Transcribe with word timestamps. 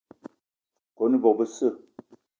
Kone 0.95 1.17
bo 1.23 1.31
besse 1.37 1.67